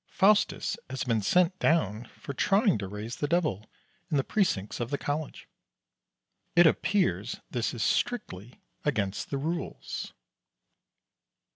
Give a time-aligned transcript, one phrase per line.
[0.09, 3.69] Faustus has been sent down for trying to raise the Devil
[4.09, 5.47] in the precincts of the College.
[6.55, 10.11] It appears this is strictly against the rules.